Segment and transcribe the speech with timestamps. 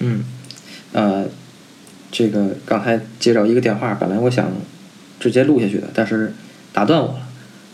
[0.00, 0.24] 嗯，
[0.92, 1.26] 呃，
[2.10, 4.50] 这个刚才接到一个电话，本来我想
[5.18, 6.32] 直接录下去的，但是
[6.72, 7.28] 打断我了。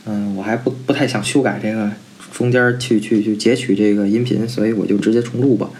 [0.06, 1.90] 嗯，我还不不太想修改这个
[2.32, 5.70] 中间去去去截取这个音频，所以我就直接重录吧。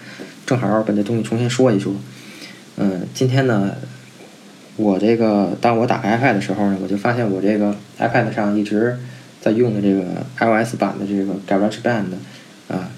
[0.46, 1.92] 正好把这东西重新说一说。
[2.76, 3.72] 嗯，今天呢，
[4.76, 8.98] 我这个当我打开 iPad 的时候呢，我就发现我这个 iPad 上一直
[9.40, 12.04] 在用的这个 iOS 版的这个 GarageBand
[12.68, 12.90] 啊，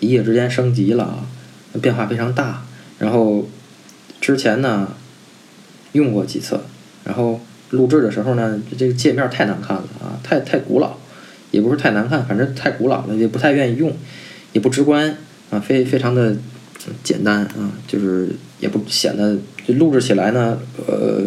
[0.00, 1.26] 一夜之间升级了啊，
[1.80, 2.64] 变化非常大。
[3.04, 3.46] 然后
[4.18, 4.88] 之前呢
[5.92, 6.60] 用过几次，
[7.04, 10.96] 然后录制的时候呢，这个界面太难看了啊，太太古老，
[11.50, 13.92] 也不是太难看，反正太古老了，也不太愿意用，
[14.54, 15.16] 也不直观
[15.50, 16.34] 啊，非非常的。
[17.02, 18.28] 简单啊，就是
[18.60, 21.22] 也不显得就录制起来呢，呃，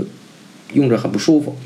[0.73, 1.57] 用着很不舒服。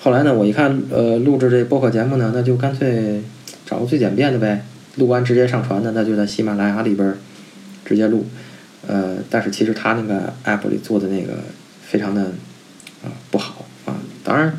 [0.00, 3.20] 后来呢，我一看，呃，录制这播客节目呢，那就干脆
[3.66, 7.16] 找个最简便的呗，录完直接上传的，那就在喜马拉雅里边
[7.84, 8.24] 直接录。
[8.86, 11.34] 呃，但是其实他那个 app 里做的那个
[11.82, 12.22] 非常的
[13.04, 13.96] 啊不好啊。
[14.24, 14.52] 当然，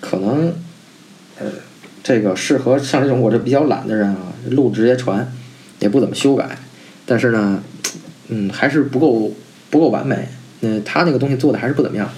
[0.00, 0.54] 可能
[1.38, 1.46] 呃
[2.02, 5.32] 这个适合像这种我这比较懒的人啊，录直接传，
[5.80, 6.58] 也不怎么修改。
[7.04, 7.62] 但是呢。
[8.28, 9.30] 嗯，还是不够
[9.70, 10.26] 不够完美。
[10.58, 12.10] 那他那个东西做的还是不怎么样，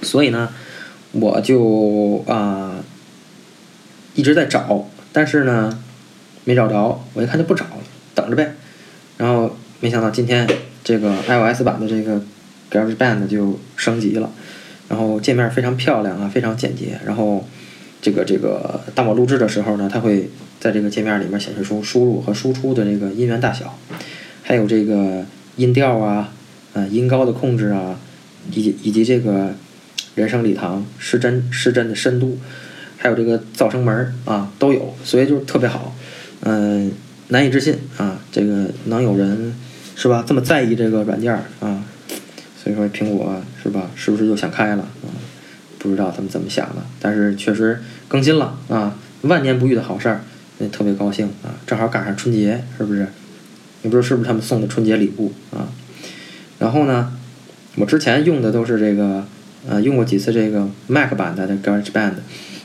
[0.00, 0.48] 所以呢，
[1.10, 2.76] 我就啊
[4.14, 5.78] 一直在找，但是呢
[6.44, 7.04] 没找着。
[7.12, 7.82] 我一看就不找了，
[8.14, 8.54] 等着呗。
[9.18, 10.46] 然后没想到今天
[10.82, 12.20] 这个 iOS 版的这个
[12.70, 14.30] GarageBand 就升级了，
[14.88, 16.98] 然后界面非常漂亮啊，非常简洁。
[17.06, 17.46] 然后
[18.02, 23.78] 这个这个当我录制的时候呢，它会在这个界面里面显示出输入和输出的这个音源大小。
[24.42, 25.26] 还有这个
[25.56, 26.32] 音调啊，
[26.72, 27.98] 呃，音高的控制啊，
[28.50, 29.54] 以及以及这个
[30.14, 32.38] 人声礼堂失真失真的深度，
[32.96, 35.94] 还有这个噪声门啊都有，所以就特别好，
[36.40, 36.90] 嗯，
[37.28, 39.54] 难以置信啊，这个能有人
[40.00, 41.82] 是吧这么在意这个软件儿啊，
[42.62, 45.10] 所以说苹果是吧是不是又想开了啊？
[45.76, 50.20] 不知道他们怎么想的，但是确实更新了啊，万年不遇的好事儿，
[50.58, 53.08] 那特别高兴啊，正好赶上春节，是不是？
[53.82, 55.66] 也不知道是不是他们送的春节礼物啊？
[56.60, 57.12] 然后呢，
[57.74, 59.26] 我之前用的都是这个，
[59.68, 62.14] 呃，用过几次这个 Mac 版的 GarageBand。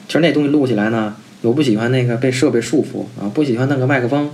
[0.08, 4.30] 其实那东西录起来呢，我不喜欢那个被设备束缚啊，不喜欢那个麦克风，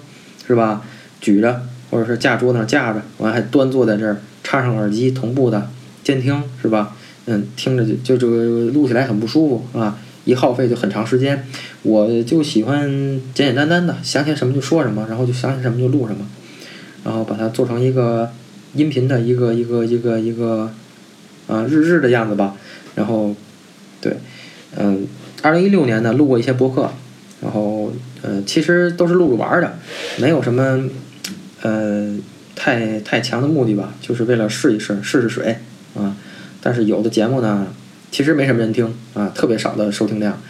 [0.45, 0.81] 是吧？
[1.21, 5.69] 举着或者是架桌子上架着，完还端坐在这儿，插上耳机同步的
[6.03, 6.95] 监听，是吧？
[7.25, 11.45] 嗯，听着就就这个录起来很不舒服啊，一耗费就很长时间。
[11.83, 12.89] 我就喜欢
[13.33, 16.25] 简简单单的，想起来什么就说什么，然后就想起什么就录什么。
[17.03, 18.29] 然后把它做成一个
[18.73, 20.71] 音频的一个一个一个一个
[21.47, 22.55] 啊日志的样子吧。
[22.95, 23.33] 然后
[24.01, 24.17] 对，
[24.75, 25.07] 嗯，
[25.41, 26.91] 二零一六年呢录过一些博客，
[27.41, 29.77] 然后呃其实都是录着玩的，
[30.17, 30.89] 没有什么
[31.61, 32.15] 呃
[32.55, 35.59] 太太强的目的吧，就是为了试一试试试水
[35.95, 36.15] 啊。
[36.61, 37.67] 但是有的节目呢
[38.11, 40.41] 其实没什么人听啊，特别少的收听量。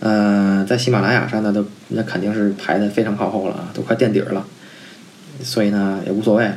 [0.00, 4.44] 呃，在喜马拉雅上呢都那肯定是排的非常靠后了啊，都快垫底儿了。
[5.42, 6.50] 所以呢，也无所谓，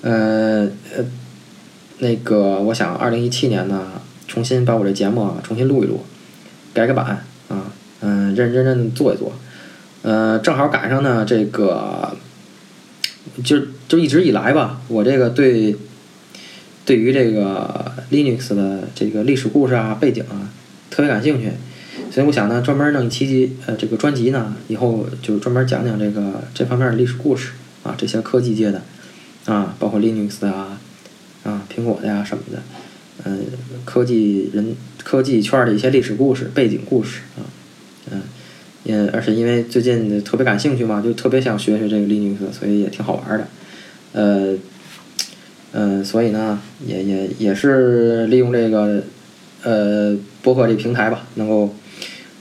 [0.00, 1.04] 呃呃，
[1.98, 3.92] 那个，我想二零一七年呢，
[4.26, 6.04] 重新把我这节目啊重新录一录，
[6.72, 9.32] 改个版啊，嗯，认认真真做一做，
[10.02, 12.16] 呃，正好赶上呢，这个，
[13.44, 15.76] 就就一直以来吧，我这个对，
[16.84, 20.50] 对于这个 Linux 的这个历史故事啊、背景啊，
[20.90, 21.52] 特别感兴趣，
[22.10, 27.52] 所以我想呢，专门弄一期呃这个专辑呢，以后就专门讲讲这个这方面的历史故事。
[27.82, 28.82] 啊，这些科技界的，
[29.44, 30.76] 啊，包括 Linux 啊，
[31.44, 32.60] 啊，苹果的呀什么的，
[33.22, 33.46] 嗯，
[33.84, 37.46] 科技人、科技圈的一些历史故事、背景故事啊，
[38.10, 38.22] 嗯，
[38.86, 43.48] 也而且因为最近特别感兴趣嘛，就特别想学学这个 Linux，所以也挺好玩的，
[44.12, 44.56] 呃，
[45.72, 49.02] 嗯，所以呢，也也也是利用这个
[49.62, 51.74] 呃博客这平台吧，能够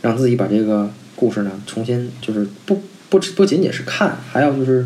[0.01, 4.85] 让自己把这个故事呢重新就是不不不仅仅是看，还要就是。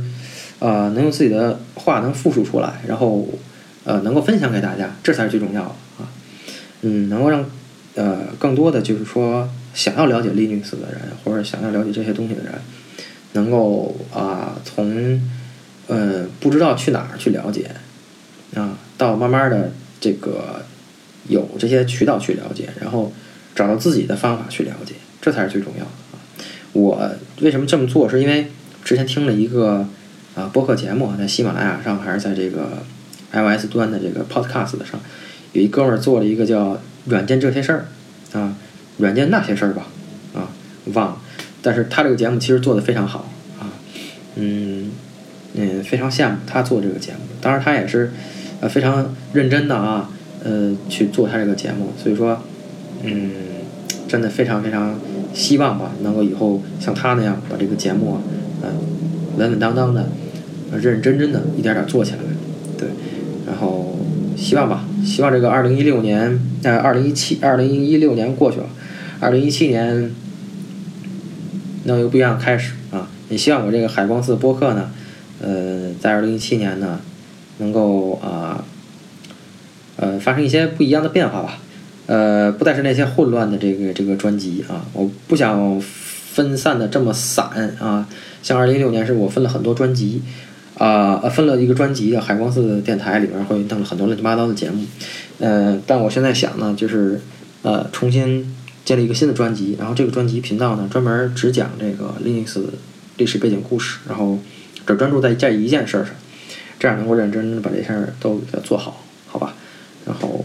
[0.62, 3.25] 呃，能用自己的话能复述出来，然后
[3.86, 5.69] 呃，能够分享给大家，这才是最重要的
[6.04, 6.12] 啊。
[6.81, 7.45] 嗯，能够让
[7.95, 12.54] 呃更多的就是说想要了解 Linux 的人，或者想要了解这些东西的人，
[13.33, 15.21] 能够啊从
[15.88, 17.71] 呃不知道去哪儿去了解
[18.56, 20.66] 啊，到慢慢的这个
[21.27, 23.12] 有这些渠道去了解，然后
[23.56, 25.92] 找到自己的方法去了解，这才是最重要的。
[26.74, 27.12] 我
[27.42, 28.10] 为什么这么做？
[28.10, 28.51] 是因为
[28.83, 29.88] 之前听了一个。
[30.36, 32.83] 啊，播客节目在喜马拉雅上还是在这个
[33.33, 35.01] iOS 端的这个 Podcast 上，
[35.51, 36.75] 有一哥们儿做了一个叫
[37.06, 37.88] 《软件这些事儿》
[38.39, 38.56] 啊，
[39.00, 39.88] 软件那些事儿吧
[40.34, 40.48] 啊，
[40.94, 41.18] 忘了。
[41.62, 43.30] 但是他这个节目其实做的非常好
[43.60, 43.68] 啊，
[44.36, 44.92] 嗯，
[45.56, 47.19] 嗯，非常羡慕他做这个节目。
[47.42, 48.12] 当然，他也是
[48.62, 50.10] 呃非常认真的啊，
[50.44, 51.92] 呃去做他这个节目。
[52.01, 52.42] 所以说，
[53.04, 53.31] 嗯，
[54.07, 54.98] 真的非常非常
[55.34, 58.22] 希望吧，能够以后像他那样把这个节目啊，
[58.63, 58.69] 嗯，
[59.38, 60.10] 稳稳当当的、
[60.72, 62.19] 认认真真的一点点做起来。
[62.78, 62.88] 对，
[63.46, 63.98] 然后
[64.38, 68.66] 希望吧，希望这个二零一六年，呃，二零一七、二零一六年过去了，
[69.19, 70.12] 二零一七年
[71.83, 73.10] 能有不一样的开始啊！
[73.30, 74.92] 也希望我这个海光寺播客呢。
[75.42, 77.00] 呃，在二零一七年呢，
[77.57, 78.63] 能够啊，
[79.98, 81.57] 呃，发生一些不一样的变化吧。
[82.07, 87.45] 呃，不再是那些混乱的这个这个专辑啊，我不想分散的这么散
[87.80, 88.07] 啊。
[88.42, 90.22] 像二零一六年是我分了很多专辑
[90.77, 94.86] 啊，呃，分了一个专辑，海光寺电台里面会弄了很多乱七八糟的节目。
[95.39, 97.22] 呃，但我现在想呢，就是
[97.62, 98.56] 呃，重新
[98.89, 102.59] 建立一个新的专辑，然后这个专辑频道呢，专门只讲这个 Linux
[103.18, 104.39] 历史背景故事，然后。
[104.88, 106.07] 只专注在这一件事上，
[106.80, 109.53] 这样能够认真把这事儿都给它做好，好吧？
[110.03, 110.44] 然后，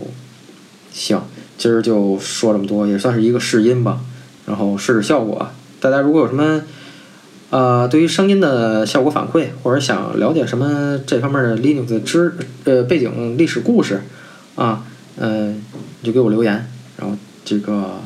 [0.92, 1.22] 行，
[1.56, 4.00] 今儿就说这么多，也算是一个试音吧，
[4.44, 5.48] 然后试试效果。
[5.80, 6.60] 大家如果有什么，
[7.48, 14.02] 呃，对于声音的效果反馈，或者想了解什么这方面的 Linux 知呃背景历史故事
[14.56, 14.84] 啊，
[15.16, 15.62] 嗯，
[16.02, 16.68] 你就给我留言，
[16.98, 18.02] 然后这个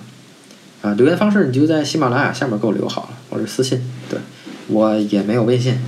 [0.83, 4.19] 啊留言方式你就在喜马拉雅下面给我留好了，或者私信，对
[4.69, 5.79] 我也没有微信。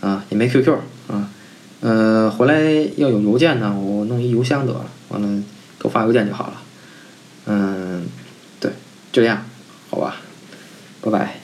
[0.00, 0.76] 啊，也没 QQ
[1.08, 1.28] 啊，
[1.80, 2.60] 呃，回来
[2.96, 5.26] 要有邮件呢，我弄一邮箱得了，完了
[5.76, 6.62] 给我发邮件就好了。
[7.46, 8.06] 嗯，
[8.60, 8.70] 对，
[9.10, 9.44] 就这样，
[9.90, 10.14] 好吧，
[11.00, 11.37] 拜拜。